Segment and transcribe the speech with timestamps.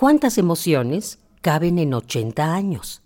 [0.00, 3.02] ¿Cuántas emociones caben en 80 años?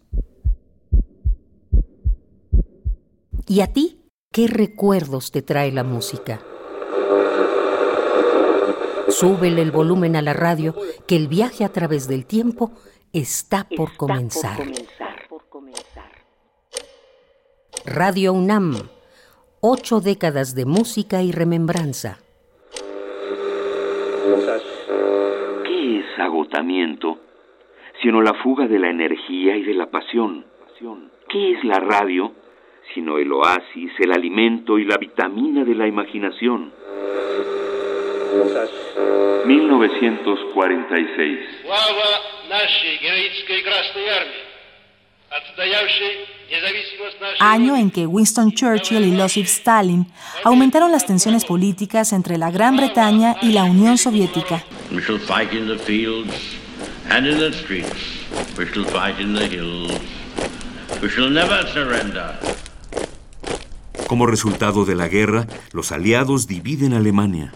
[3.48, 6.40] ¿Y a ti qué recuerdos te trae la música?
[9.08, 10.76] Súbele el volumen a la radio,
[11.08, 12.70] que el viaje a través del tiempo
[13.12, 14.64] está por comenzar.
[17.84, 18.88] Radio UNAM,
[19.60, 22.20] ocho décadas de música y remembranza.
[26.14, 27.18] ¿Qué es agotamiento?
[28.02, 30.44] Sino la fuga de la energía y de la pasión.
[31.28, 32.32] ¿Qué es la radio?
[32.92, 36.72] Sino el oasis, el alimento y la vitamina de la imaginación.
[39.46, 41.38] 1946.
[47.40, 50.06] Año en que Winston Churchill y Joseph Stalin
[50.44, 54.62] aumentaron las tensiones políticas entre la Gran Bretaña y la Unión Soviética.
[64.06, 67.52] Como resultado de la guerra, los aliados dividen Alemania.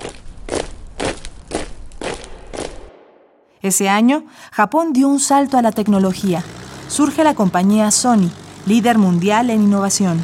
[3.61, 6.43] Ese año, Japón dio un salto a la tecnología.
[6.89, 8.31] Surge la compañía Sony,
[8.67, 10.23] líder mundial en innovación.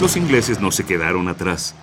[0.00, 1.74] Los ingleses no se quedaron atrás.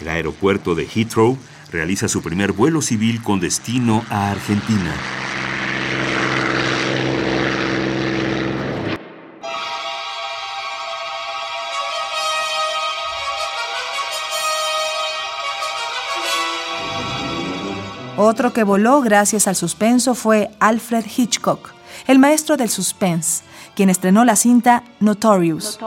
[0.00, 1.38] El aeropuerto de Heathrow
[1.70, 4.94] realiza su primer vuelo civil con destino a Argentina.
[18.20, 21.70] Otro que voló gracias al suspenso fue Alfred Hitchcock,
[22.08, 23.44] el maestro del suspense,
[23.76, 25.78] quien estrenó la cinta Notorious.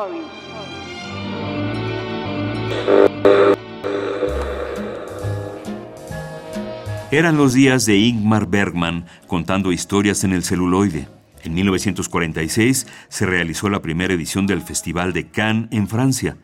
[7.12, 11.10] Eran los días de Ingmar Bergman contando historias en el celuloide.
[11.44, 16.38] En 1946 se realizó la primera edición del Festival de Cannes en Francia,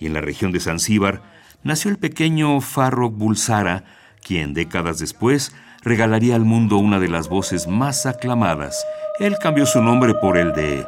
[0.00, 1.22] y en la región de Zanzíbar
[1.62, 3.84] nació el pequeño Farrokh Bulsara,
[4.20, 5.52] quien décadas después
[5.84, 8.84] regalaría al mundo una de las voces más aclamadas.
[9.20, 10.84] Él cambió su nombre por el de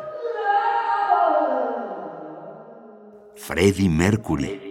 [3.36, 4.69] Freddie Mercury.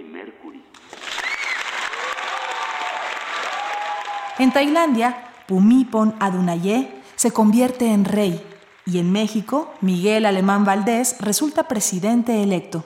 [4.39, 5.17] En Tailandia,
[5.49, 8.41] Pumipon Adunaye se convierte en rey
[8.85, 12.85] y en México, Miguel Alemán Valdés resulta presidente electo.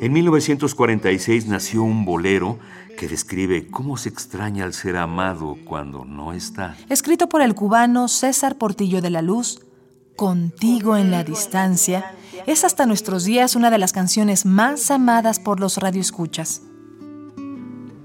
[0.00, 2.58] En 1946 nació un bolero
[2.96, 6.74] que describe cómo se extraña al ser amado cuando no está.
[6.88, 9.60] Escrito por el cubano César Portillo de la Luz,
[10.16, 12.14] Contigo en la distancia,
[12.46, 16.62] es hasta nuestros días una de las canciones más amadas por los radioescuchas.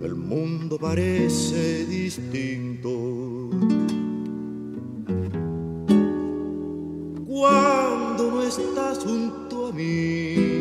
[0.01, 3.49] El mundo parece distinto
[7.25, 10.55] cuando no estás junto a mí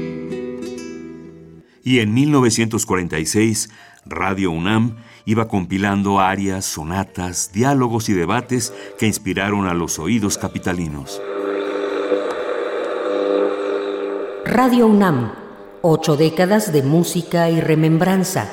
[1.84, 3.68] y en 1946
[4.06, 4.96] Radio UNAM
[5.26, 11.20] iba compilando arias, sonatas, diálogos y debates que inspiraron a los oídos capitalinos.
[14.54, 15.32] Radio UNAM,
[15.82, 18.48] ocho décadas de música y remembranza,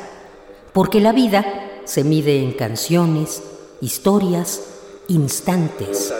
[0.73, 1.45] porque la vida
[1.85, 3.43] se mide en canciones,
[3.81, 4.63] historias,
[5.09, 6.11] instantes.